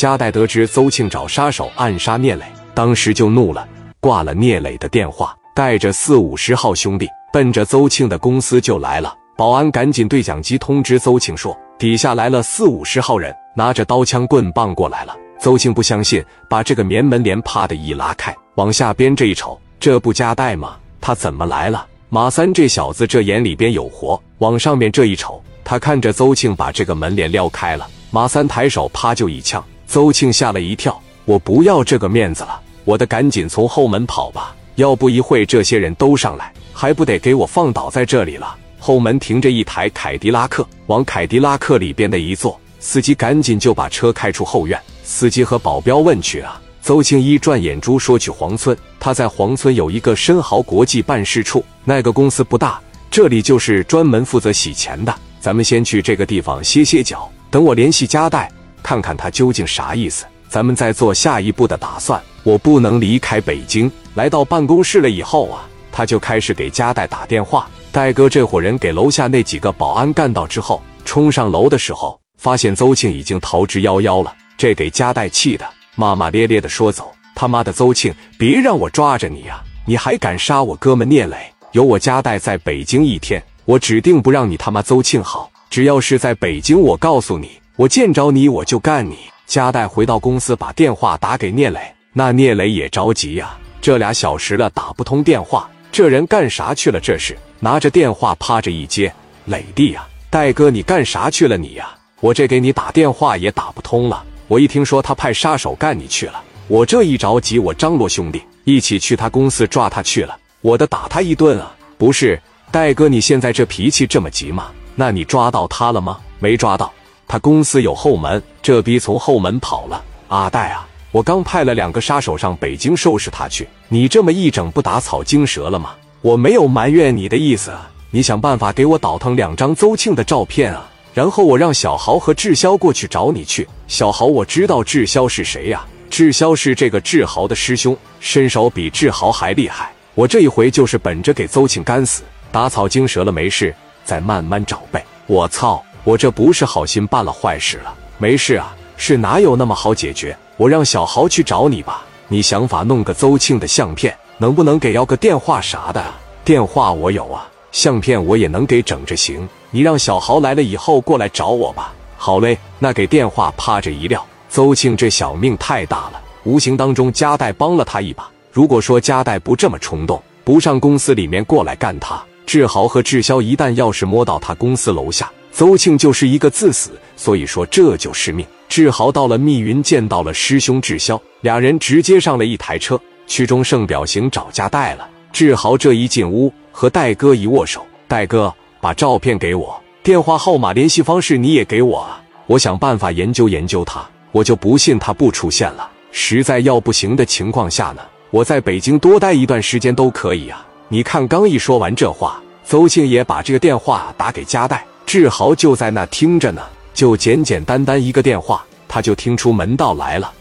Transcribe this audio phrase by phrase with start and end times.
[0.00, 3.68] 加代得知邹庆找杀手暗杀聂磊，当时就怒了，
[4.00, 9.14] 挂了聂磊的电话，带着四五十号兄弟奔着邹庆的公司就来了。
[9.36, 15.14] 保安赶紧对讲机通知邹庆说，底下来了四五十号人，拿着刀枪棍棒过来了。
[15.38, 20.78] 邹庆不相信，把这个棉门帘啪的一拉开，往下边这一瞅，这不加代吗？
[20.98, 21.86] 他怎么来了？
[22.08, 38.54] 马三这小子这眼里边有活，往上面这一瞅，他看着邹庆把这个门帘撩开了，马三抬手啪就一枪，邹庆吓了一跳，我不要这个面子了，我得赶紧从后门跑吧，要不一会这些人都上来，还不得给我放倒在这里了？
[38.78, 46.62] 后门停着一台凯迪拉克，往凯迪拉克里边的一坐，司机赶紧就把车开出后院，司机和保镖问去啊。
[46.80, 55.12] 邹庆一转眼珠说：“去黄村，他在黄村有一个深豪国际办事处，那个公司不大，这里就是专门负责洗钱的。
[55.40, 62.20] 咱们先去这个地方歇歇脚，等我联系加代，看看他究竟啥意思，咱们再做下一步的打算。
[62.42, 67.68] 我不能离开北京。”来到办公室了以后啊，他就开始给加代打电话。
[67.92, 75.64] 戴哥这伙人给楼下那几个保安干到之后，冲上楼的时候，发现邹庆已经逃之夭夭了，这给加代气的。
[75.94, 79.62] 骂骂咧咧的说：“走他妈的，邹庆，别让我抓着你呀！
[79.86, 81.36] 你还敢杀我哥们聂磊？
[81.72, 85.50] 有我加代在北京一天，我指定不让你他妈邹庆好。
[85.68, 89.16] 只要是在北京，我告诉你，我见着你我就干你。”
[89.48, 91.80] 加代回到公司，把电话打给聂磊，
[92.12, 97.00] 那聂磊也着急呀，这俩小时了打不通电话，这人干啥去了？
[97.00, 99.10] 这是拿着电话趴着一接，
[99.46, 101.88] 磊弟呀，戴哥你干啥去了你呀？
[102.20, 104.22] 我这给你打电话也打不通了。
[104.46, 111.74] 我一听说他派杀手干你去了，我这一着急，我张罗兄弟一起去他公司抓他去了，我得打他一顿啊！
[111.96, 112.38] 不是，
[112.70, 114.66] 戴哥，你现在这脾气这么急吗？
[114.94, 116.18] 那你抓到他了吗？
[116.38, 116.92] 没抓到，
[117.30, 120.02] 他公司有后门，这逼从后门跑了。
[120.26, 125.90] 阿戴啊，我刚派了两个杀手上北京收拾他去，你这么一整，不打草惊蛇了吗？
[126.22, 130.90] 我没有埋怨你的意思啊，你想办法给我倒腾两张邹庆的照片啊！
[131.14, 133.64] 然后我让小豪和志霄过去找你去。
[133.86, 135.86] 小豪，我知道志霄是谁呀？
[136.10, 139.92] 志霄是这个志豪的师兄，身手比志豪还厉害。
[140.16, 143.72] 我这一回就是本着给邹庆干死，打草惊蛇了没事，
[144.04, 145.04] 再慢慢找呗。
[145.28, 147.94] 我操，我这不是好心办了坏事了？
[148.18, 150.36] 没事啊，是哪有那么好解决？
[150.56, 152.04] 我让小豪去找你吧。
[152.28, 156.04] 你想法弄个邹庆的相片，能不能给要个电话啥的？
[156.44, 159.48] 电话我有啊，相片我也能给整着行。
[159.70, 161.92] 你让小豪来了以后过来找我吧。
[162.16, 164.24] 好嘞，那给电话趴着一撂。
[164.48, 168.28] 邹庆这小命太大了，无形当中加代帮了他一把。
[168.50, 176.90] 如果说加代不这么冲动，不上公司里面过来干他，志豪和志霄一旦要是摸到他公司楼下，邹庆就是一个自死。
[177.16, 178.46] 所以说这就是命。
[178.68, 185.08] 志豪到了密云见到了师兄志霄，俩人直接上了一台车，去中盛表行找家代了。
[185.32, 188.52] 志豪这一进屋，和戴哥一握手，戴哥。
[188.82, 192.18] 把照片给我，电话号码、联系方式你也给我啊！
[192.46, 195.86] 我想办法研究研究他，我就不信他不出现了。
[196.12, 198.00] 实在要不行的情况下呢，
[198.30, 200.66] 我在北京多待一段时间都可以啊！
[200.88, 204.82] 你看，刚一说完这话，邹庆也把这个电话打给加代，
[205.12, 206.62] 志豪就在那听着呢。
[206.94, 210.32] 就简简单单一个电话，他就听出门道来了。